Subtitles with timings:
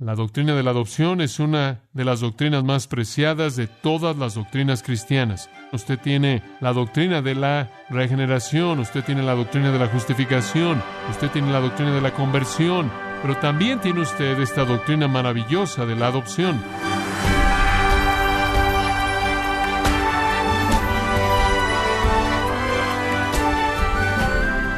[0.00, 4.34] La doctrina de la adopción es una de las doctrinas más preciadas de todas las
[4.34, 5.50] doctrinas cristianas.
[5.72, 10.80] Usted tiene la doctrina de la regeneración, usted tiene la doctrina de la justificación,
[11.10, 12.92] usted tiene la doctrina de la conversión,
[13.22, 16.62] pero también tiene usted esta doctrina maravillosa de la adopción.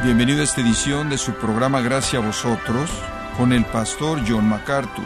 [0.02, 2.90] Bienvenido a esta edición de su programa Gracia a vosotros
[3.36, 5.04] con el pastor John MacArthur.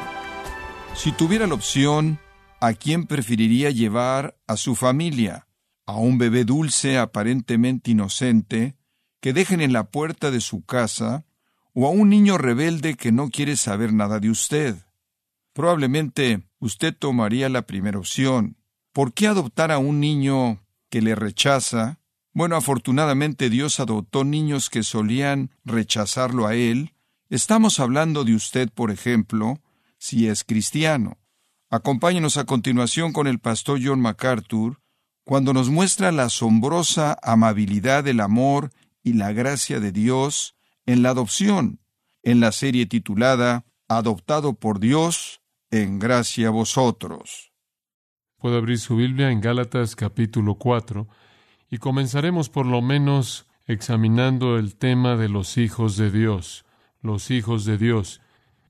[0.94, 2.18] Si tuviera la opción,
[2.60, 5.46] ¿a quién preferiría llevar a su familia?
[5.86, 8.76] ¿A un bebé dulce aparentemente inocente
[9.20, 11.24] que dejen en la puerta de su casa
[11.72, 14.76] o a un niño rebelde que no quiere saber nada de usted?
[15.52, 18.56] Probablemente usted tomaría la primera opción.
[18.92, 20.60] ¿Por qué adoptar a un niño
[20.90, 21.98] que le rechaza
[22.34, 26.93] bueno, afortunadamente Dios adoptó niños que solían rechazarlo a Él.
[27.34, 29.58] Estamos hablando de usted, por ejemplo,
[29.98, 31.18] si es cristiano.
[31.68, 34.80] Acompáñenos a continuación con el pastor John MacArthur
[35.24, 38.70] cuando nos muestra la asombrosa amabilidad del amor
[39.02, 40.54] y la gracia de Dios
[40.86, 41.80] en la adopción,
[42.22, 45.40] en la serie titulada Adoptado por Dios
[45.72, 47.52] en gracia a vosotros.
[48.38, 51.08] Puede abrir su Biblia en Gálatas capítulo 4
[51.68, 56.63] y comenzaremos por lo menos examinando el tema de los hijos de Dios,
[57.04, 58.20] los hijos de Dios,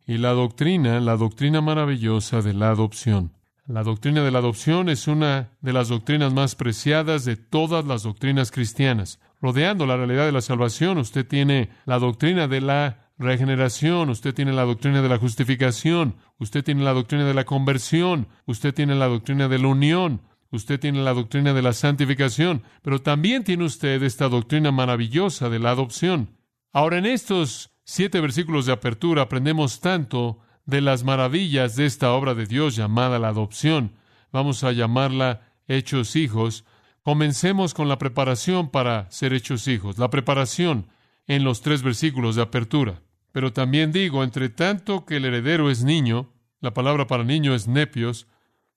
[0.07, 3.33] y la doctrina, la doctrina maravillosa de la adopción.
[3.67, 8.03] La doctrina de la adopción es una de las doctrinas más preciadas de todas las
[8.03, 9.19] doctrinas cristianas.
[9.41, 14.53] Rodeando la realidad de la salvación, usted tiene la doctrina de la regeneración, usted tiene
[14.53, 19.07] la doctrina de la justificación, usted tiene la doctrina de la conversión, usted tiene la
[19.07, 20.21] doctrina de la unión,
[20.55, 25.59] Usted tiene la doctrina de la santificación, pero también tiene usted esta doctrina maravillosa de
[25.59, 26.39] la adopción.
[26.73, 32.35] Ahora, en estos siete versículos de apertura aprendemos tanto de las maravillas de esta obra
[32.35, 33.93] de Dios llamada la adopción.
[34.33, 36.65] Vamos a llamarla hechos hijos.
[37.03, 40.89] Comencemos con la preparación para ser hechos hijos, la preparación
[41.27, 43.03] en los tres versículos de apertura.
[43.33, 47.69] Pero también digo, entre tanto que el heredero es niño, la palabra para niño es
[47.69, 48.27] nepios,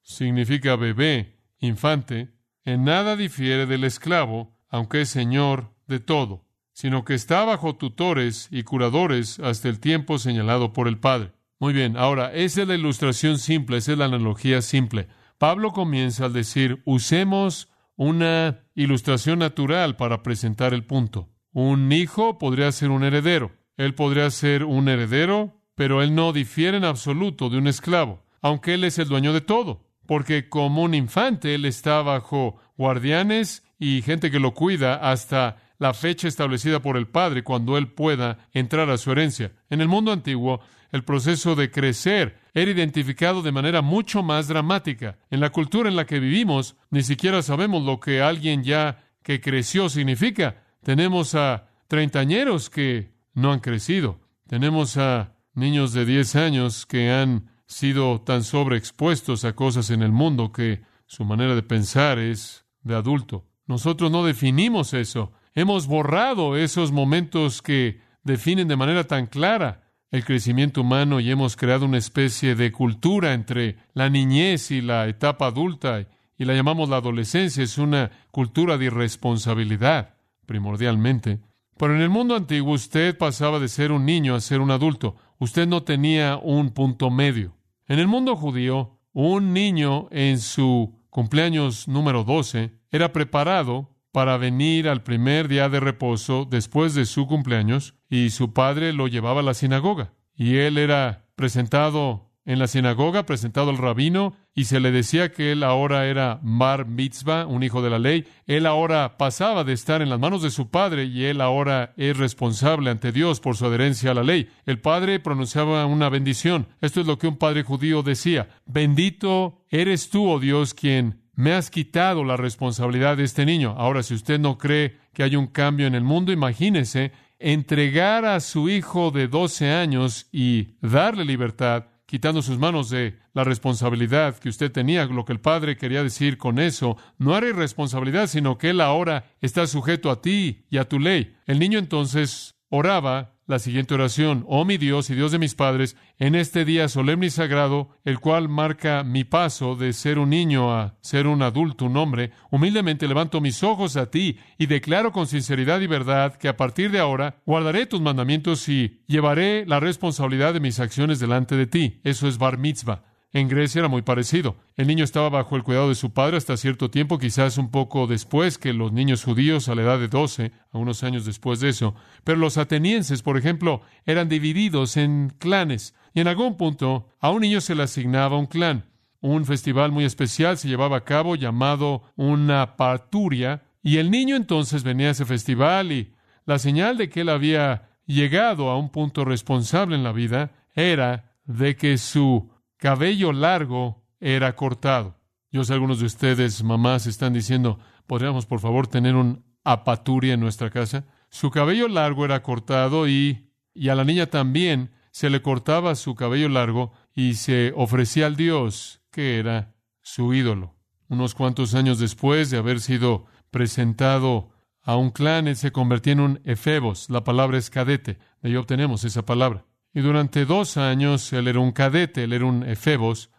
[0.02, 2.34] significa bebé, infante,
[2.66, 6.47] en nada difiere del esclavo, aunque es señor de todo,
[6.78, 11.32] sino que está bajo tutores y curadores hasta el tiempo señalado por el Padre.
[11.58, 15.08] Muy bien, ahora, esa es la ilustración simple, esa es la analogía simple.
[15.40, 21.30] Pablo comienza al decir, usemos una ilustración natural para presentar el punto.
[21.52, 23.54] Un hijo podría ser un heredero.
[23.76, 28.76] Él podría ser un heredero, pero él no difiere en absoluto de un esclavo, aunque
[28.76, 34.02] él es el dueño de todo porque como un infante él está bajo guardianes y
[34.02, 38.90] gente que lo cuida hasta la fecha establecida por el Padre cuando él pueda entrar
[38.90, 39.52] a su herencia.
[39.70, 40.62] En el mundo antiguo,
[40.92, 45.18] el proceso de crecer era identificado de manera mucho más dramática.
[45.30, 49.42] En la cultura en la que vivimos, ni siquiera sabemos lo que alguien ya que
[49.42, 50.64] creció significa.
[50.84, 54.20] Tenemos a treintañeros que no han crecido.
[54.48, 60.12] Tenemos a niños de diez años que han sido tan sobreexpuestos a cosas en el
[60.12, 63.46] mundo que su manera de pensar es de adulto.
[63.66, 65.34] Nosotros no definimos eso.
[65.58, 71.56] Hemos borrado esos momentos que definen de manera tan clara el crecimiento humano y hemos
[71.56, 76.06] creado una especie de cultura entre la niñez y la etapa adulta
[76.38, 77.64] y la llamamos la adolescencia.
[77.64, 80.14] Es una cultura de irresponsabilidad,
[80.46, 81.40] primordialmente.
[81.76, 85.16] Pero en el mundo antiguo usted pasaba de ser un niño a ser un adulto.
[85.40, 87.58] Usted no tenía un punto medio.
[87.88, 94.90] En el mundo judío, un niño en su cumpleaños número 12 era preparado para venir
[94.90, 99.44] al primer día de reposo después de su cumpleaños y su padre lo llevaba a
[99.44, 104.92] la sinagoga y él era presentado en la sinagoga, presentado al rabino, y se le
[104.92, 108.26] decía que él ahora era Mar Mitzvah, un hijo de la ley.
[108.48, 112.18] Él ahora pasaba de estar en las manos de su padre y él ahora es
[112.18, 114.50] responsable ante Dios por su adherencia a la ley.
[114.66, 116.68] El padre pronunciaba una bendición.
[116.82, 118.50] Esto es lo que un padre judío decía.
[118.66, 123.76] Bendito eres tú, oh Dios, quien me has quitado la responsabilidad de este niño.
[123.78, 128.40] Ahora, si usted no cree que hay un cambio en el mundo, imagínese entregar a
[128.40, 134.50] su hijo de 12 años y darle libertad quitando sus manos de la responsabilidad que
[134.50, 135.06] usted tenía.
[135.06, 139.26] Lo que el Padre quería decir con eso no era irresponsabilidad, sino que Él ahora
[139.40, 141.36] está sujeto a ti y a tu ley.
[141.46, 145.96] El niño entonces oraba la siguiente oración, oh mi Dios y Dios de mis padres,
[146.20, 150.74] en este día solemne y sagrado, el cual marca mi paso de ser un niño
[150.76, 155.28] a ser un adulto, un hombre, humildemente levanto mis ojos a ti y declaro con
[155.28, 160.54] sinceridad y verdad que a partir de ahora guardaré tus mandamientos y llevaré la responsabilidad
[160.54, 162.02] de mis acciones delante de ti.
[162.04, 163.04] Eso es bar mitzvah.
[163.38, 164.56] En Grecia era muy parecido.
[164.78, 168.08] El niño estaba bajo el cuidado de su padre hasta cierto tiempo, quizás un poco
[168.08, 171.70] después que los niños judíos a la edad de 12, a unos años después de
[171.70, 171.94] eso.
[172.24, 177.42] Pero los atenienses, por ejemplo, eran divididos en clanes y en algún punto a un
[177.42, 178.86] niño se le asignaba un clan.
[179.22, 184.82] Un festival muy especial se llevaba a cabo llamado una parturia y el niño entonces
[184.82, 186.16] venía a ese festival y
[186.48, 191.36] la señal de que él había llegado a un punto responsable en la vida era
[191.46, 195.20] de que su cabello largo era cortado.
[195.52, 200.40] Yo sé algunos de ustedes, mamás, están diciendo, ¿podríamos por favor tener un apaturia en
[200.40, 201.06] nuestra casa?
[201.30, 206.16] Su cabello largo era cortado y, y a la niña también se le cortaba su
[206.16, 210.76] cabello largo y se ofrecía al Dios que era su ídolo.
[211.10, 214.52] Unos cuantos años después de haber sido presentado
[214.84, 217.10] a un clan, él se convertía en un efebos.
[217.10, 218.20] La palabra es cadete.
[218.42, 219.66] De ahí obtenemos esa palabra.
[219.98, 223.32] Y durante dos años él era un cadete, él era un efebos,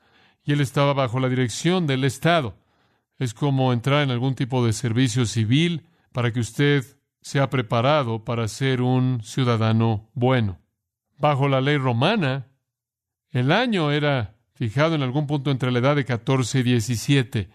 [0.42, 2.56] y él estaba bajo la dirección del Estado.
[3.16, 6.84] Es como entrar en algún tipo de servicio civil para que usted
[7.20, 10.58] sea preparado para ser un ciudadano bueno.
[11.16, 12.48] Bajo la ley romana,
[13.30, 17.50] el año era fijado en algún punto entre la edad de 14 y 17.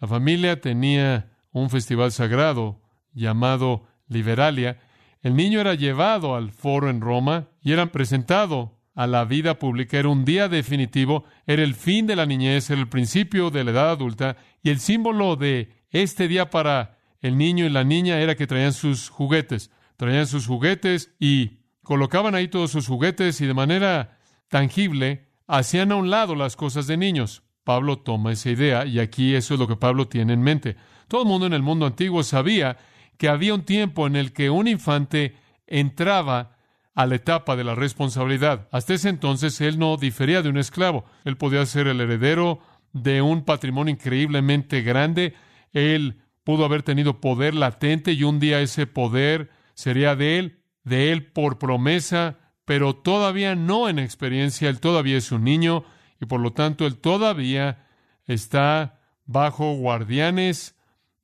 [0.00, 2.82] La familia tenía un festival sagrado
[3.14, 4.80] llamado Liberalia,
[5.24, 9.98] el niño era llevado al foro en Roma y era presentado a la vida pública.
[9.98, 13.70] Era un día definitivo, era el fin de la niñez, era el principio de la
[13.70, 18.34] edad adulta y el símbolo de este día para el niño y la niña era
[18.34, 19.70] que traían sus juguetes.
[19.96, 24.18] Traían sus juguetes y colocaban ahí todos sus juguetes y de manera
[24.48, 27.44] tangible hacían a un lado las cosas de niños.
[27.64, 30.76] Pablo toma esa idea y aquí eso es lo que Pablo tiene en mente.
[31.08, 32.76] Todo el mundo en el mundo antiguo sabía
[33.16, 36.56] que había un tiempo en el que un infante entraba
[36.94, 38.68] a la etapa de la responsabilidad.
[38.70, 41.04] Hasta ese entonces él no difería de un esclavo.
[41.24, 42.60] Él podía ser el heredero
[42.92, 45.34] de un patrimonio increíblemente grande.
[45.72, 51.10] Él pudo haber tenido poder latente y un día ese poder sería de él, de
[51.10, 54.68] él por promesa, pero todavía no en experiencia.
[54.68, 55.84] Él todavía es un niño
[56.20, 57.86] y por lo tanto él todavía
[58.26, 60.76] está bajo guardianes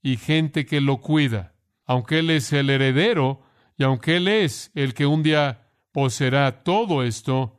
[0.02, 1.49] y gente que lo cuida
[1.90, 3.42] aunque Él es el heredero
[3.76, 7.58] y aunque Él es el que un día poseerá todo esto,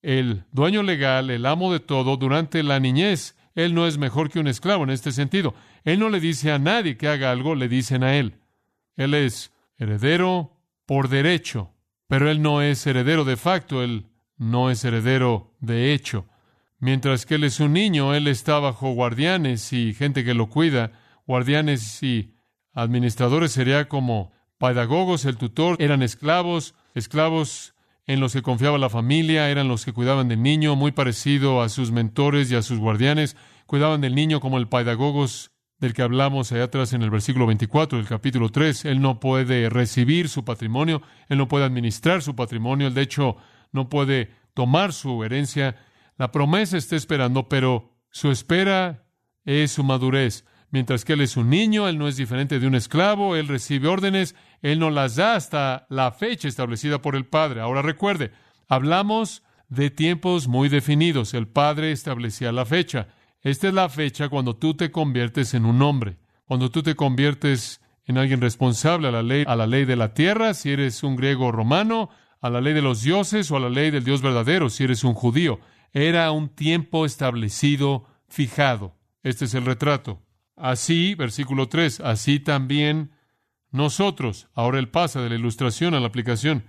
[0.00, 4.38] el dueño legal, el amo de todo, durante la niñez, Él no es mejor que
[4.38, 5.56] un esclavo en este sentido.
[5.82, 8.36] Él no le dice a nadie que haga algo, le dicen a Él.
[8.94, 10.52] Él es heredero
[10.86, 11.72] por derecho,
[12.06, 14.06] pero Él no es heredero de facto, Él
[14.36, 16.26] no es heredero de hecho.
[16.78, 20.92] Mientras que Él es un niño, Él está bajo guardianes y gente que lo cuida,
[21.26, 22.33] guardianes y
[22.74, 27.74] Administradores sería como pedagogos, el tutor, eran esclavos, esclavos
[28.06, 31.68] en los que confiaba la familia, eran los que cuidaban del niño, muy parecido a
[31.68, 33.36] sus mentores y a sus guardianes,
[33.66, 37.98] cuidaban del niño como el pedagogos del que hablamos allá atrás en el versículo 24
[37.98, 38.84] del capítulo 3.
[38.86, 43.36] Él no puede recibir su patrimonio, él no puede administrar su patrimonio, él de hecho
[43.72, 45.76] no puede tomar su herencia.
[46.16, 49.04] La promesa está esperando, pero su espera
[49.44, 50.44] es su madurez.
[50.74, 53.86] Mientras que él es un niño, él no es diferente de un esclavo, él recibe
[53.86, 57.60] órdenes, él no las da hasta la fecha establecida por el Padre.
[57.60, 58.32] Ahora recuerde,
[58.66, 61.32] hablamos de tiempos muy definidos.
[61.32, 63.06] El Padre establecía la fecha.
[63.40, 67.80] Esta es la fecha cuando tú te conviertes en un hombre, cuando tú te conviertes
[68.04, 71.14] en alguien responsable a la ley, a la ley de la tierra, si eres un
[71.14, 74.68] griego romano, a la ley de los dioses o a la ley del Dios verdadero,
[74.68, 75.60] si eres un judío.
[75.92, 78.96] Era un tiempo establecido, fijado.
[79.22, 80.24] Este es el retrato.
[80.56, 83.10] Así, versículo 3, así también
[83.70, 86.64] nosotros, ahora él pasa de la ilustración a la aplicación,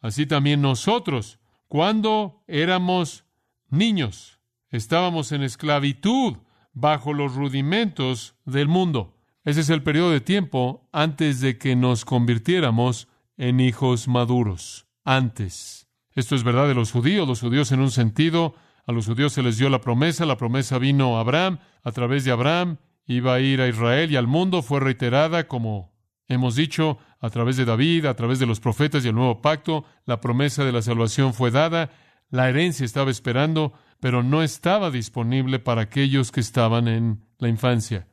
[0.00, 3.24] así también nosotros, cuando éramos
[3.68, 4.38] niños,
[4.70, 6.36] estábamos en esclavitud
[6.72, 9.16] bajo los rudimentos del mundo.
[9.44, 14.86] Ese es el periodo de tiempo antes de que nos convirtiéramos en hijos maduros.
[15.04, 15.88] Antes.
[16.12, 17.28] Esto es verdad de los judíos.
[17.28, 18.54] Los judíos en un sentido,
[18.86, 20.24] a los judíos se les dio la promesa.
[20.24, 24.16] La promesa vino a Abraham, a través de Abraham iba a ir a Israel y
[24.16, 25.92] al mundo fue reiterada, como
[26.28, 29.84] hemos dicho, a través de David, a través de los profetas y el nuevo pacto.
[30.04, 31.90] La promesa de la salvación fue dada,
[32.30, 38.08] la herencia estaba esperando, pero no estaba disponible para aquellos que estaban en la infancia.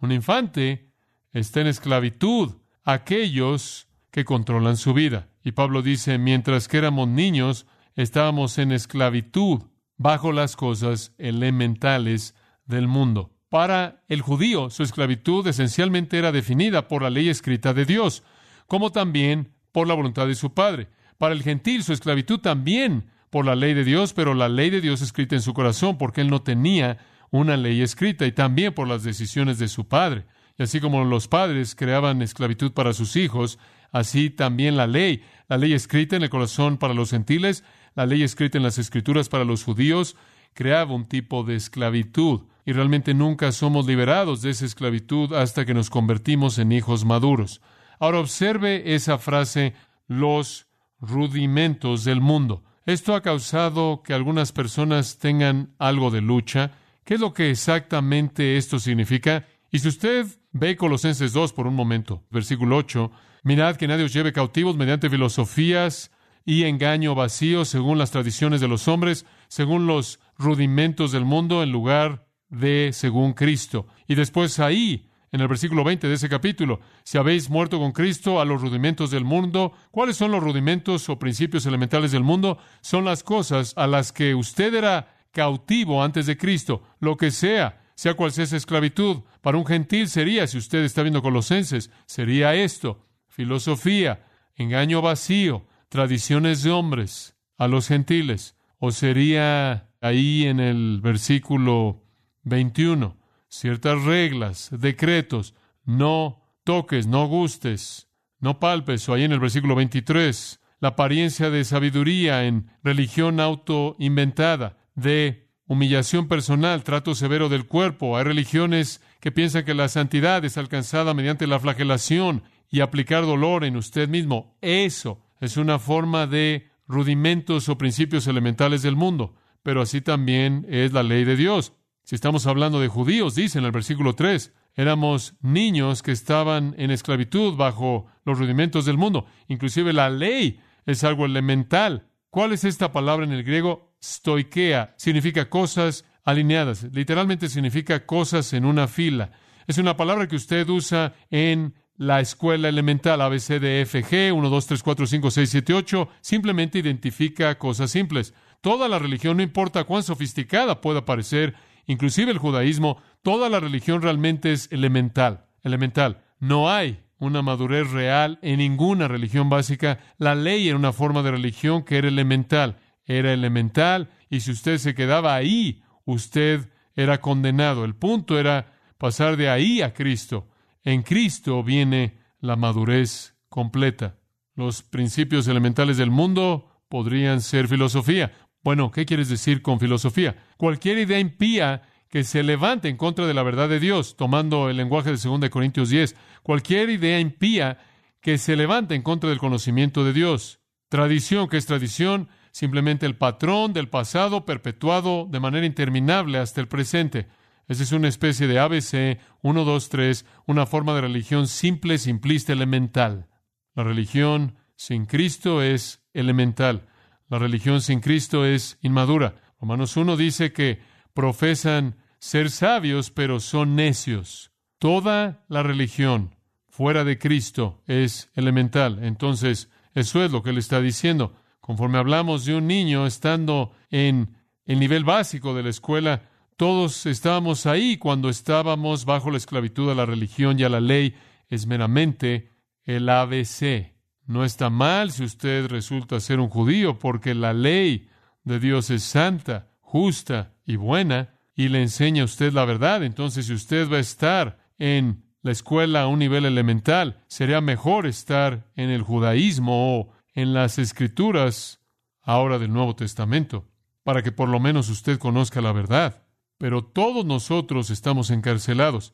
[0.00, 0.92] Un infante
[1.32, 5.28] está en esclavitud, aquellos que controlan su vida.
[5.42, 9.62] Y Pablo dice, mientras que éramos niños, estábamos en esclavitud
[9.96, 12.34] bajo las cosas elementales
[12.64, 13.33] del mundo.
[13.54, 18.24] Para el judío, su esclavitud esencialmente era definida por la ley escrita de Dios,
[18.66, 20.88] como también por la voluntad de su padre.
[21.18, 24.80] Para el gentil, su esclavitud también por la ley de Dios, pero la ley de
[24.80, 26.98] Dios escrita en su corazón, porque él no tenía
[27.30, 30.24] una ley escrita, y también por las decisiones de su padre.
[30.58, 33.60] Y así como los padres creaban esclavitud para sus hijos,
[33.92, 37.62] así también la ley, la ley escrita en el corazón para los gentiles,
[37.94, 40.16] la ley escrita en las escrituras para los judíos,
[40.54, 45.74] creaba un tipo de esclavitud y realmente nunca somos liberados de esa esclavitud hasta que
[45.74, 47.60] nos convertimos en hijos maduros.
[47.98, 49.74] Ahora observe esa frase,
[50.06, 50.66] los
[51.00, 52.64] rudimentos del mundo.
[52.86, 56.72] Esto ha causado que algunas personas tengan algo de lucha.
[57.04, 59.46] ¿Qué es lo que exactamente esto significa?
[59.70, 63.10] Y si usted ve Colosenses 2 por un momento, versículo 8,
[63.42, 66.10] mirad que nadie os lleve cautivos mediante filosofías
[66.44, 71.72] y engaño vacío según las tradiciones de los hombres, según los rudimentos del mundo, en
[71.72, 72.23] lugar
[72.54, 73.86] de según Cristo.
[74.06, 78.40] Y después ahí, en el versículo 20 de ese capítulo, si habéis muerto con Cristo
[78.40, 82.58] a los rudimentos del mundo, ¿cuáles son los rudimentos o principios elementales del mundo?
[82.80, 87.82] Son las cosas a las que usted era cautivo antes de Cristo, lo que sea,
[87.96, 89.22] sea cual sea esclavitud.
[89.40, 96.62] Para un gentil sería, si usted está viendo Colosenses, sería esto, filosofía, engaño vacío, tradiciones
[96.62, 102.03] de hombres a los gentiles, o sería ahí en el versículo
[102.44, 103.16] 21,
[103.48, 108.08] ciertas reglas, decretos, no toques, no gustes,
[108.40, 114.76] no palpes, o ahí en el versículo 23, la apariencia de sabiduría en religión autoinventada,
[114.94, 118.16] de humillación personal, trato severo del cuerpo.
[118.16, 123.64] Hay religiones que piensan que la santidad es alcanzada mediante la flagelación y aplicar dolor
[123.64, 124.58] en usted mismo.
[124.60, 130.92] Eso es una forma de rudimentos o principios elementales del mundo, pero así también es
[130.92, 131.72] la ley de Dios.
[132.04, 136.90] Si estamos hablando de judíos, dice en el versículo 3, éramos niños que estaban en
[136.90, 139.24] esclavitud bajo los rudimentos del mundo.
[139.48, 142.08] Inclusive la ley es algo elemental.
[142.28, 143.94] ¿Cuál es esta palabra en el griego?
[144.02, 144.94] Stoikea.
[144.98, 146.82] Significa cosas alineadas.
[146.92, 149.30] Literalmente significa cosas en una fila.
[149.66, 155.06] Es una palabra que usted usa en la escuela elemental ABCDFG 1, 2, 3, 4,
[155.06, 156.08] 5, 6, 7, 8.
[156.20, 158.34] Simplemente identifica cosas simples.
[158.60, 161.54] Toda la religión, no importa cuán sofisticada pueda parecer,
[161.86, 166.22] inclusive el judaísmo, toda la religión realmente es elemental, elemental.
[166.38, 169.98] No hay una madurez real en ninguna religión básica.
[170.18, 174.78] La ley era una forma de religión que era elemental, era elemental, y si usted
[174.78, 177.84] se quedaba ahí, usted era condenado.
[177.84, 180.48] El punto era pasar de ahí a Cristo.
[180.82, 184.16] En Cristo viene la madurez completa.
[184.54, 188.32] Los principios elementales del mundo podrían ser filosofía.
[188.64, 190.36] Bueno, ¿qué quieres decir con filosofía?
[190.56, 194.78] Cualquier idea impía que se levante en contra de la verdad de Dios, tomando el
[194.78, 197.78] lenguaje de 2 Corintios 10, cualquier idea impía
[198.22, 200.60] que se levante en contra del conocimiento de Dios.
[200.88, 206.68] Tradición, que es tradición, simplemente el patrón del pasado perpetuado de manera interminable hasta el
[206.68, 207.28] presente.
[207.68, 212.54] Esa es una especie de ABC 1, 2, 3, una forma de religión simple, simplista,
[212.54, 213.28] elemental.
[213.74, 216.86] La religión sin Cristo es elemental.
[217.28, 219.36] La religión sin Cristo es inmadura.
[219.60, 220.80] Romanos 1 dice que
[221.14, 224.52] profesan ser sabios, pero son necios.
[224.78, 226.34] Toda la religión
[226.68, 229.02] fuera de Cristo es elemental.
[229.02, 231.34] Entonces, eso es lo que él está diciendo.
[231.60, 237.66] Conforme hablamos de un niño estando en el nivel básico de la escuela, todos estábamos
[237.66, 241.14] ahí cuando estábamos bajo la esclavitud a la religión y a la ley.
[241.48, 242.50] Es meramente
[242.84, 243.93] el ABC.
[244.26, 248.08] No está mal si usted resulta ser un judío, porque la ley
[248.42, 253.04] de Dios es santa, justa y buena, y le enseña a usted la verdad.
[253.04, 258.06] Entonces, si usted va a estar en la escuela a un nivel elemental, sería mejor
[258.06, 261.80] estar en el judaísmo o en las escrituras
[262.22, 263.68] ahora del Nuevo Testamento,
[264.02, 266.22] para que por lo menos usted conozca la verdad.
[266.56, 269.12] Pero todos nosotros estamos encarcelados.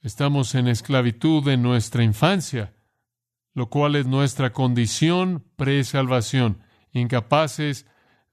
[0.00, 2.74] Estamos en esclavitud en nuestra infancia
[3.54, 6.58] lo cual es nuestra condición pre-salvación,
[6.92, 7.86] incapaces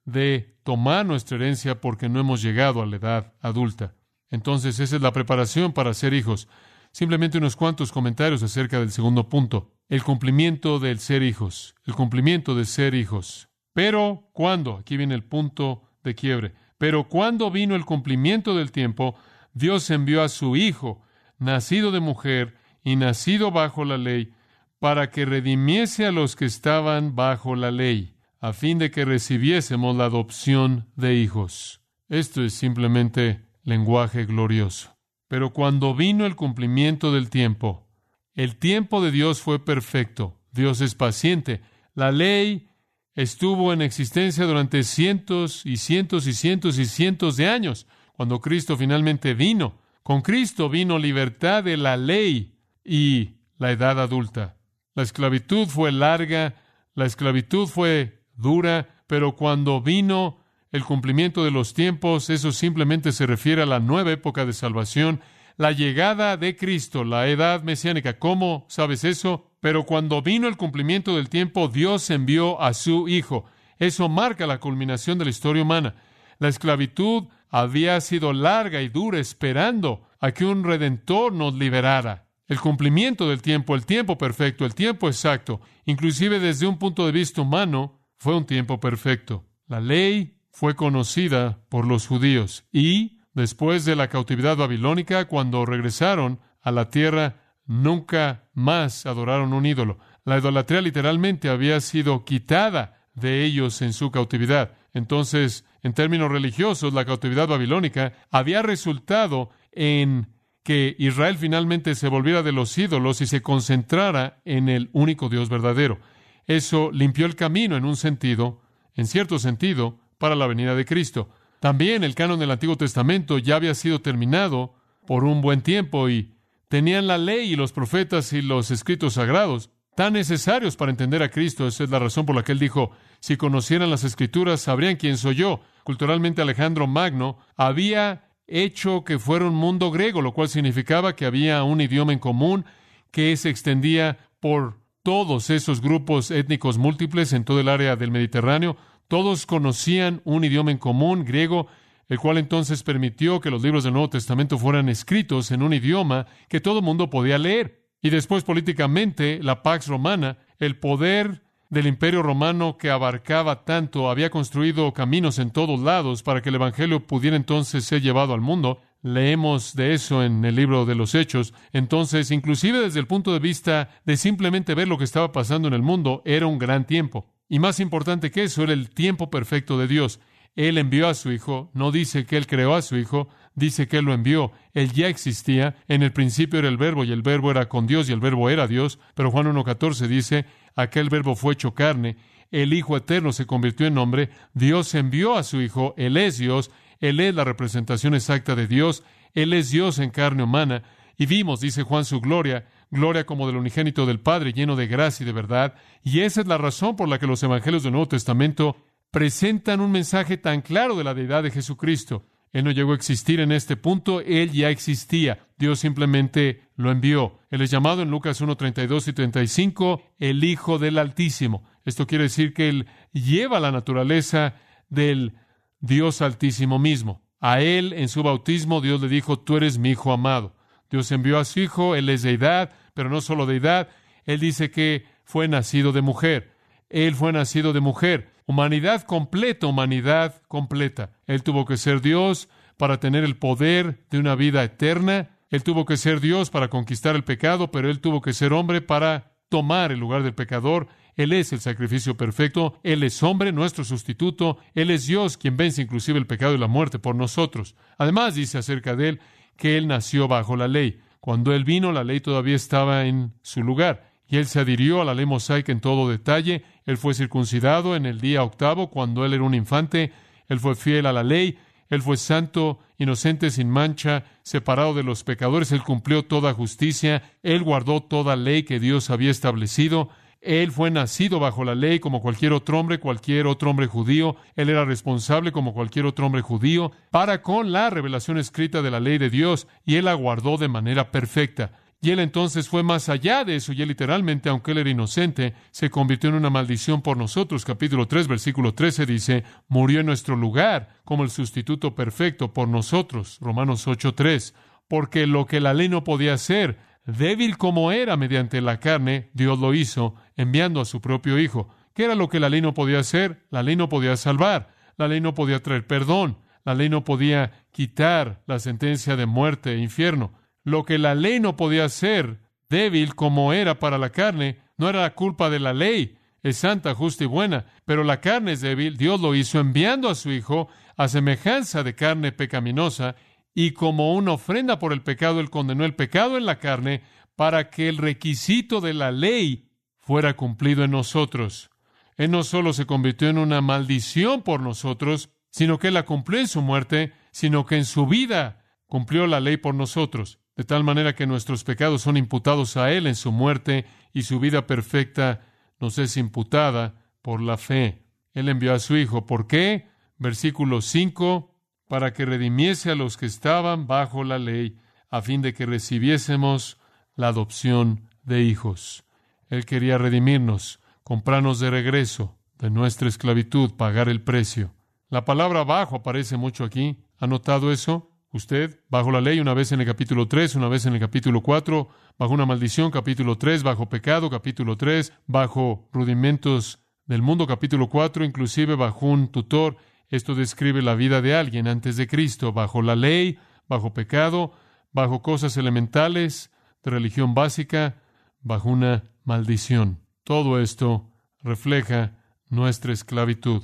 [0.06, 3.96] de tomar nuestra herencia porque no hemos llegado a la edad adulta.
[4.30, 6.48] Entonces, esa es la preparación para ser hijos.
[6.92, 12.56] Simplemente unos cuantos comentarios acerca del segundo punto, el cumplimiento del ser hijos, el cumplimiento
[12.56, 13.50] de ser hijos.
[13.74, 14.78] Pero, ¿cuándo?
[14.78, 16.54] Aquí viene el punto de quiebre.
[16.78, 19.16] Pero cuando vino el cumplimiento del tiempo,
[19.54, 21.02] Dios envió a su Hijo,
[21.38, 24.34] nacido de mujer y nacido bajo la ley,
[24.82, 29.96] para que redimiese a los que estaban bajo la ley, a fin de que recibiésemos
[29.96, 31.84] la adopción de hijos.
[32.10, 34.98] Esto es simplemente lenguaje glorioso.
[35.28, 37.88] Pero cuando vino el cumplimiento del tiempo,
[38.34, 40.42] el tiempo de Dios fue perfecto.
[40.52, 41.62] Dios es paciente.
[41.94, 42.68] La ley
[43.14, 47.86] estuvo en existencia durante cientos y cientos y cientos y cientos de años.
[48.14, 54.58] Cuando Cristo finalmente vino, con Cristo vino libertad de la ley y la edad adulta.
[54.94, 56.56] La esclavitud fue larga,
[56.96, 60.38] la esclavitud fue dura, pero cuando vino
[60.72, 65.22] el cumplimiento de los tiempos, eso simplemente se refiere a la nueva época de salvación,
[65.58, 68.20] la llegada de Cristo, la edad mesiánica.
[68.20, 69.52] ¿Cómo sabes eso?
[69.60, 73.46] Pero cuando vino el cumplimiento del tiempo, Dios envió a su Hijo.
[73.78, 75.96] Eso marca la culminación de la historia humana.
[76.40, 82.31] La esclavitud había sido larga y dura esperando a que un redentor nos liberara.
[82.52, 87.14] El cumplimiento del tiempo, el tiempo perfecto, el tiempo exacto, inclusive desde un punto de
[87.14, 89.46] vista humano, fue un tiempo perfecto.
[89.68, 96.42] La ley fue conocida por los judíos y, después de la cautividad babilónica, cuando regresaron
[96.62, 100.00] a la tierra, nunca más adoraron un ídolo.
[100.26, 104.74] La idolatría literalmente había sido quitada de ellos en su cautividad.
[104.92, 110.28] Entonces, en términos religiosos, la cautividad babilónica había resultado en
[110.64, 115.50] que Israel finalmente se volviera de los ídolos y se concentrara en el único Dios
[115.50, 116.00] verdadero.
[116.48, 118.62] Eso limpió el camino en un sentido,
[118.96, 121.30] en cierto sentido, para la venida de Cristo.
[121.60, 124.74] También el canon del Antiguo Testamento ya había sido terminado
[125.06, 126.34] por un buen tiempo y
[126.68, 131.30] tenían la ley y los profetas y los escritos sagrados tan necesarios para entender a
[131.30, 131.68] Cristo.
[131.68, 135.18] Esa es la razón por la que él dijo, si conocieran las escrituras, sabrían quién
[135.18, 135.62] soy yo.
[135.84, 141.64] Culturalmente Alejandro Magno había hecho que fuera un mundo griego, lo cual significaba que había
[141.64, 142.66] un idioma en común
[143.12, 148.78] que se extendía por todos esos grupos étnicos múltiples en todo el área del Mediterráneo.
[149.08, 151.68] Todos conocían un idioma en común, griego,
[152.08, 156.28] el cual entonces permitió que los libros del Nuevo Testamento fueran escritos en un idioma
[156.50, 157.88] que todo mundo podía leer.
[158.02, 164.30] Y después políticamente, la Pax Romana, el poder del imperio romano que abarcaba tanto, había
[164.30, 168.82] construido caminos en todos lados para que el Evangelio pudiera entonces ser llevado al mundo.
[169.02, 171.54] Leemos de eso en el libro de los Hechos.
[171.72, 175.74] Entonces, inclusive desde el punto de vista de simplemente ver lo que estaba pasando en
[175.74, 177.26] el mundo, era un gran tiempo.
[177.48, 180.20] Y más importante que eso, era el tiempo perfecto de Dios.
[180.58, 183.98] Él envió a su Hijo, no dice que Él creó a su Hijo, dice que
[183.98, 184.52] Él lo envió.
[184.74, 188.10] Él ya existía, en el principio era el verbo y el verbo era con Dios
[188.10, 192.18] y el verbo era Dios, pero Juan 1.14 dice, aquel verbo fue hecho carne,
[192.52, 196.72] el Hijo eterno se convirtió en hombre, Dios envió a su Hijo, Él es Dios,
[197.00, 200.84] Él es la representación exacta de Dios, Él es Dios en carne humana,
[201.18, 205.24] y vimos, dice Juan, su gloria, gloria como del unigénito del Padre, lleno de gracia
[205.24, 208.08] y de verdad, y esa es la razón por la que los evangelios del Nuevo
[208.08, 208.76] Testamento
[209.12, 212.26] presentan un mensaje tan claro de la deidad de Jesucristo.
[212.52, 215.48] Él no llegó a existir en este punto, Él ya existía.
[215.58, 217.40] Dios simplemente lo envió.
[217.50, 221.64] Él es llamado en Lucas 1, 32 y 35 el Hijo del Altísimo.
[221.86, 224.56] Esto quiere decir que Él lleva la naturaleza
[224.90, 225.34] del
[225.80, 227.24] Dios Altísimo mismo.
[227.40, 230.56] A Él, en su bautismo, Dios le dijo, tú eres mi Hijo amado.
[230.90, 233.88] Dios envió a su Hijo, Él es deidad, pero no solo deidad.
[234.26, 236.52] Él dice que fue nacido de mujer.
[236.90, 238.30] Él fue nacido de mujer.
[238.52, 241.14] Humanidad completa, humanidad completa.
[241.26, 245.38] Él tuvo que ser Dios para tener el poder de una vida eterna.
[245.50, 248.82] Él tuvo que ser Dios para conquistar el pecado, pero él tuvo que ser hombre
[248.82, 250.90] para tomar el lugar del pecador.
[251.16, 255.84] Él es el sacrificio perfecto, Él es hombre, nuestro sustituto, Él es Dios quien vence
[255.84, 257.78] inclusive el pecado y la muerte por nosotros.
[257.98, 259.22] Además dice acerca de Él
[259.56, 261.00] que Él nació bajo la ley.
[261.22, 265.06] Cuando Él vino, la ley todavía estaba en su lugar y él se adhirió a
[265.06, 266.64] la ley mosaica en todo detalle.
[266.86, 270.12] Él fue circuncidado en el día octavo cuando él era un infante.
[270.48, 271.58] Él fue fiel a la ley.
[271.90, 275.72] Él fue santo, inocente, sin mancha, separado de los pecadores.
[275.72, 277.24] Él cumplió toda justicia.
[277.44, 280.10] Él guardó toda ley que Dios había establecido.
[280.42, 284.36] Él fue nacido bajo la ley como cualquier otro hombre, cualquier otro hombre judío.
[284.56, 289.00] Él era responsable como cualquier otro hombre judío para con la revelación escrita de la
[289.00, 291.74] ley de Dios y él la guardó de manera perfecta.
[292.04, 295.54] Y él entonces fue más allá de eso, y él literalmente, aunque él era inocente,
[295.70, 297.64] se convirtió en una maldición por nosotros.
[297.64, 303.38] Capítulo 3, versículo 13 dice, murió en nuestro lugar como el sustituto perfecto por nosotros.
[303.40, 304.56] Romanos 8, 3.
[304.88, 309.60] Porque lo que la ley no podía hacer, débil como era mediante la carne, Dios
[309.60, 311.70] lo hizo, enviando a su propio Hijo.
[311.94, 313.46] ¿Qué era lo que la ley no podía hacer?
[313.52, 317.52] La ley no podía salvar, la ley no podía traer perdón, la ley no podía
[317.72, 320.41] quitar la sentencia de muerte e infierno.
[320.64, 325.02] Lo que la ley no podía hacer, débil como era para la carne, No era
[325.02, 328.98] la culpa de la ley, es santa, justa y buena, pero la carne es débil.
[328.98, 333.16] Dios lo hizo enviando a su Hijo a semejanza de carne pecaminosa
[333.54, 337.04] y como una ofrenda por el pecado, Él condenó el pecado en la carne
[337.36, 339.70] para que el requisito de la ley
[340.00, 341.70] fuera cumplido en nosotros.
[342.18, 346.48] Él no solo se convirtió en una maldición por nosotros, sino que la cumplió en
[346.48, 351.16] su muerte, sino que en su vida cumplió la ley por nosotros, de tal manera
[351.16, 355.42] que nuestros pecados son imputados a Él en su muerte y su vida perfecta
[355.80, 358.06] nos es imputada por la fe.
[358.36, 359.26] Él envió a su Hijo.
[359.26, 359.88] ¿Por qué?
[360.20, 361.52] Versículo 5,
[361.88, 364.78] para que redimiese a los que estaban bajo la ley,
[365.10, 366.78] a fin de que recibiésemos
[367.16, 369.04] la adopción de hijos.
[369.50, 374.76] Él quería redimirnos, comprarnos de regreso de nuestra esclavitud, pagar el precio.
[375.10, 377.04] La palabra bajo aparece mucho aquí.
[377.18, 378.11] ¿Ha notado eso?
[378.34, 381.42] Usted, bajo la ley, una vez en el capítulo 3, una vez en el capítulo
[381.42, 387.90] 4, bajo una maldición, capítulo 3, bajo pecado, capítulo 3, bajo rudimentos del mundo, capítulo
[387.90, 389.76] 4, inclusive bajo un tutor.
[390.08, 394.54] Esto describe la vida de alguien antes de Cristo, bajo la ley, bajo pecado,
[394.94, 396.52] bajo cosas elementales
[396.84, 397.98] de religión básica,
[398.40, 400.00] bajo una maldición.
[400.24, 401.12] Todo esto
[401.44, 403.64] refleja nuestra esclavitud.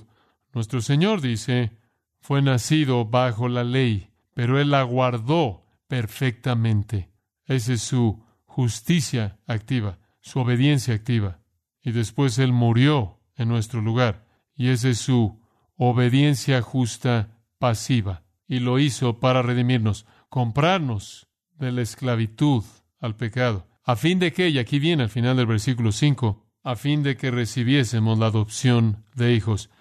[0.53, 1.71] Nuestro Señor dice,
[2.19, 7.10] fue nacido bajo la ley pero Él la guardó perfectamente.
[7.45, 11.39] Esa es su justicia activa, su obediencia activa.
[11.82, 14.28] Y después Él murió en nuestro lugar.
[14.54, 15.41] Y esa es su
[15.76, 18.26] obediencia justa pasiva.
[18.47, 22.63] Y lo hizo para redimirnos, comprarnos de la esclavitud
[23.00, 26.76] al pecado, a fin de que, y aquí viene al final del versículo 5, a
[26.76, 29.71] fin de que recibiésemos la adopción de hijos.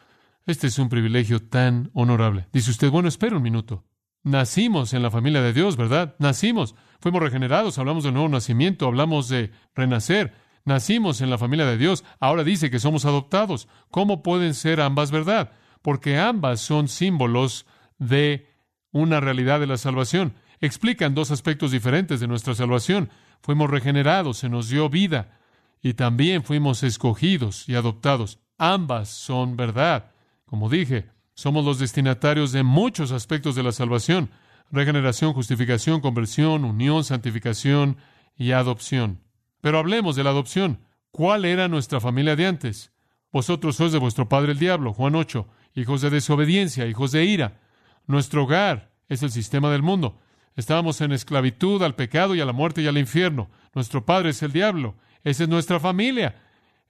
[0.47, 2.49] Este es un privilegio tan honorable.
[2.55, 3.85] Dice usted, bueno, espera un minuto.
[4.27, 6.17] Nacimos en la familia de Dios, ¿verdad?
[6.19, 10.35] Nacimos, fuimos regenerados, hablamos de nuevo nacimiento, hablamos de renacer.
[10.65, 13.69] Nacimos en la familia de Dios, ahora dice que somos adoptados.
[13.93, 15.53] ¿Cómo pueden ser ambas verdad?
[15.81, 17.67] Porque ambas son símbolos
[17.99, 18.51] de
[18.91, 20.35] una realidad de la salvación.
[20.61, 23.11] Explican dos aspectos diferentes de nuestra salvación.
[23.43, 25.39] Fuimos regenerados, se nos dio vida
[25.81, 28.41] y también fuimos escogidos y adoptados.
[28.59, 30.11] Ambas son verdad.
[30.47, 34.31] Como dije, somos los destinatarios de muchos aspectos de la salvación.
[34.71, 37.99] Regeneración, justificación, conversión, unión, santificación
[38.37, 39.21] y adopción.
[39.61, 40.81] Pero hablemos de la adopción.
[41.11, 42.91] ¿Cuál era nuestra familia de antes?
[43.31, 47.61] Vosotros sois de vuestro padre el diablo, Juan 8, hijos de desobediencia, hijos de ira.
[48.07, 50.19] Nuestro hogar es el sistema del mundo.
[50.57, 53.51] Estábamos en esclavitud al pecado y a la muerte y al infierno.
[53.75, 54.97] Nuestro padre es el diablo.
[55.23, 56.43] Esa es nuestra familia.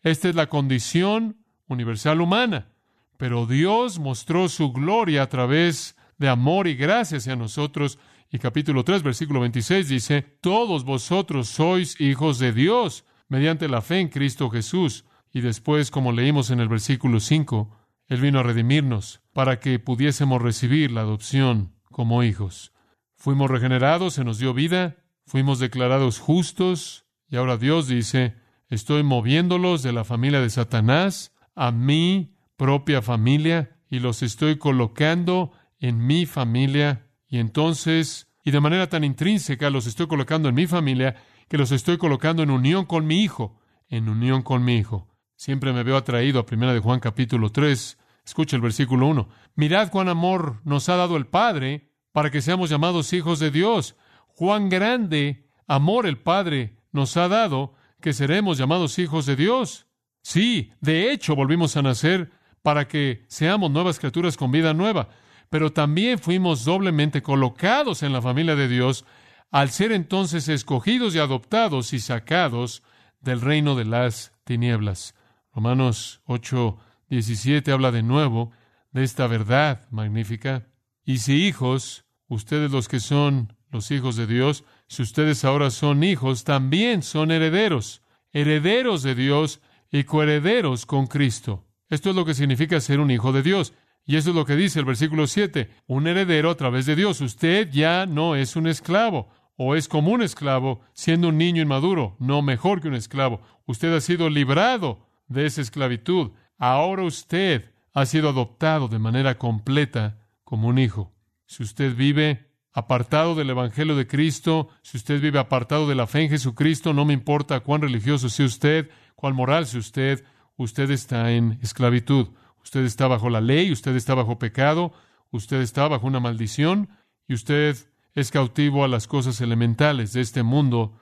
[0.05, 2.69] Esta es la condición universal humana.
[3.17, 7.99] Pero Dios mostró su gloria a través de amor y gracia hacia nosotros.
[8.31, 14.01] Y capítulo 3, versículo 26 dice, todos vosotros sois hijos de Dios mediante la fe
[14.01, 15.05] en Cristo Jesús.
[15.33, 17.71] Y después, como leímos en el versículo 5,
[18.09, 22.73] Él vino a redimirnos para que pudiésemos recibir la adopción como hijos.
[23.17, 28.37] Fuimos regenerados, se nos dio vida, fuimos declarados justos, y ahora Dios dice,
[28.69, 35.53] estoy moviéndolos de la familia de Satanás a mí propia familia y los estoy colocando
[35.79, 40.67] en mi familia y entonces, y de manera tan intrínseca, los estoy colocando en mi
[40.67, 41.17] familia
[41.49, 45.09] que los estoy colocando en unión con mi hijo, en unión con mi hijo.
[45.37, 47.99] Siempre me veo atraído a Primera de Juan capítulo 3.
[48.25, 49.29] Escucha el versículo 1.
[49.55, 53.97] Mirad cuán amor nos ha dado el Padre para que seamos llamados hijos de Dios.
[54.29, 59.87] Juan grande amor el Padre nos ha dado que seremos llamados hijos de Dios.
[60.23, 62.33] Sí, de hecho volvimos a nacer
[62.67, 65.09] para que seamos nuevas criaturas con vida nueva,
[65.51, 69.05] pero también fuimos doblemente colocados en la familia de Dios
[69.53, 72.83] al ser entonces escogidos y adoptados y sacados
[73.21, 75.15] del reino de las tinieblas.
[75.55, 76.77] Romanos 8,
[77.09, 78.51] 17 habla de nuevo
[78.91, 80.67] de esta verdad magnífica.
[81.05, 86.03] Y si hijos, ustedes los que son los hijos de Dios, si ustedes ahora son
[86.03, 88.03] hijos, también son herederos,
[88.33, 89.61] herederos de Dios
[89.93, 91.66] y coherederos con Cristo.
[91.89, 93.73] Esto es lo que significa ser un hijo de Dios.
[94.05, 95.71] Y eso es lo que dice el versículo 7.
[95.87, 97.21] Un heredero a través de Dios.
[97.21, 102.17] Usted ya no es un esclavo, o es como un esclavo, siendo un niño inmaduro,
[102.19, 103.41] no mejor que un esclavo.
[103.67, 106.33] Usted ha sido librado de esa esclavitud.
[106.59, 111.13] Ahora usted ha sido adoptado de manera completa como un hijo.
[111.47, 116.23] Si usted vive apartado del Evangelio de Cristo, si usted vive apartado de la fe
[116.23, 120.25] en Jesucristo, no me importa cuán religioso sea usted, cuán moral sea usted,
[120.57, 122.29] usted está en esclavitud,
[122.63, 124.93] usted está bajo la ley, usted está bajo pecado,
[125.31, 126.89] usted está bajo una maldición
[127.29, 127.77] y usted
[128.15, 130.99] es cautivo a las cosas elementales de este mundo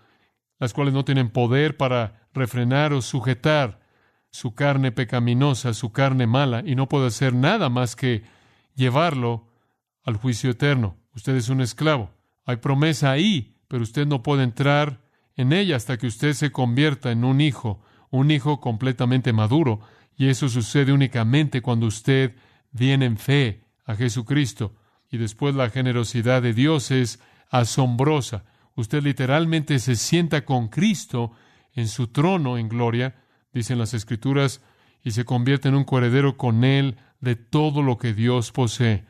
[0.59, 3.81] las cuales no tienen poder para refrenar o sujetar
[4.31, 8.25] su carne pecaminosa, su carne mala, y no puede hacer nada más que
[8.75, 9.49] llevarlo
[10.05, 10.97] al juicio eterno.
[11.14, 12.11] Usted es un esclavo.
[12.45, 15.03] Hay promesa ahí, pero usted no puede entrar
[15.37, 17.83] en ella hasta que usted se convierta en un hijo,
[18.14, 19.81] un hijo completamente maduro,
[20.16, 22.37] y eso sucede únicamente cuando usted
[22.70, 24.72] viene en fe a Jesucristo.
[25.11, 27.18] Y después la generosidad de Dios es
[27.50, 28.44] asombrosa.
[28.77, 31.33] Usted literalmente se sienta con Cristo
[31.72, 33.16] en su trono en gloria,
[33.53, 34.62] dicen las Escrituras,
[35.03, 39.05] y se convierte en un coheredero con Él de todo lo que Dios posee.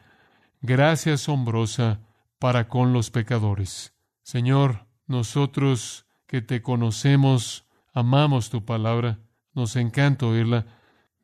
[0.63, 2.01] Gracia asombrosa
[2.39, 3.93] para con los pecadores.
[4.23, 9.21] Señor, nosotros que te conocemos, amamos tu palabra,
[9.55, 10.67] nos encanta oírla,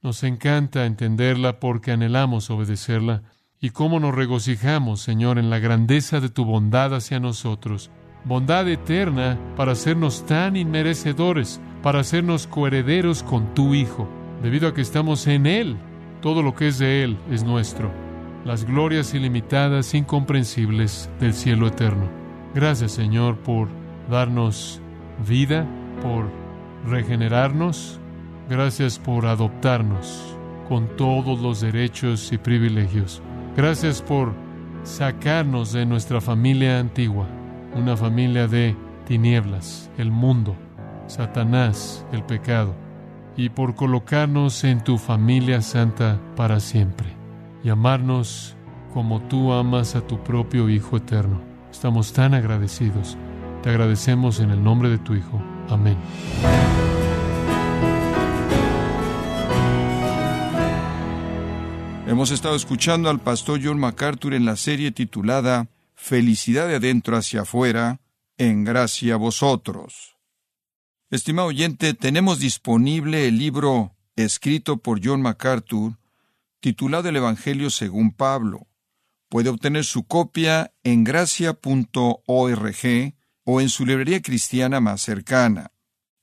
[0.01, 3.23] nos encanta entenderla porque anhelamos obedecerla.
[3.61, 7.91] Y cómo nos regocijamos, Señor, en la grandeza de tu bondad hacia nosotros
[8.25, 14.09] bondad eterna para hacernos tan inmerecedores, para hacernos coherederos con tu Hijo.
[14.43, 15.77] Debido a que estamos en Él,
[16.21, 17.91] todo lo que es de Él es nuestro.
[18.45, 22.09] Las glorias ilimitadas, incomprensibles del cielo eterno.
[22.55, 23.69] Gracias Señor por
[24.11, 24.81] darnos
[25.29, 25.67] vida,
[26.03, 26.31] por
[26.87, 28.01] regenerarnos.
[28.49, 30.37] Gracias por adoptarnos
[30.69, 33.23] con todos los derechos y privilegios.
[33.57, 34.33] Gracias por
[34.83, 37.27] sacarnos de nuestra familia antigua
[37.75, 40.57] una familia de tinieblas, el mundo,
[41.07, 42.75] Satanás, el pecado,
[43.37, 47.17] y por colocarnos en tu familia santa para siempre
[47.63, 48.57] y amarnos
[48.93, 51.41] como tú amas a tu propio Hijo eterno.
[51.71, 53.17] Estamos tan agradecidos.
[53.63, 55.41] Te agradecemos en el nombre de tu Hijo.
[55.71, 55.97] Amén.
[62.07, 67.43] Hemos estado escuchando al pastor John MacArthur en la serie titulada felicidad de adentro hacia
[67.43, 68.01] afuera,
[68.37, 70.17] en gracia a vosotros.
[71.11, 75.99] Estimado oyente, tenemos disponible el libro escrito por John MacArthur,
[76.59, 78.67] titulado El Evangelio según Pablo.
[79.29, 81.55] Puede obtener su copia en gracia.org
[83.53, 85.73] o en su librería cristiana más cercana.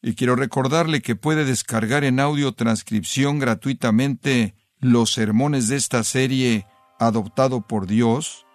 [0.02, 6.66] Y quiero recordarle que puede descargar en audio transcripción gratuitamente los sermones de esta serie
[7.00, 8.46] Adoptado por Dios,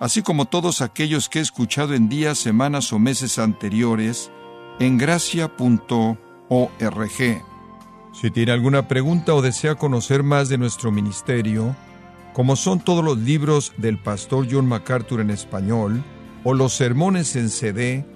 [0.00, 4.32] así como todos aquellos que he escuchado en días, semanas o meses anteriores
[4.80, 6.18] en gracia.org.
[8.12, 11.76] Si tiene alguna pregunta o desea conocer más de nuestro ministerio,
[12.32, 16.02] como son todos los libros del pastor John MacArthur en español,
[16.42, 18.15] o los sermones en CD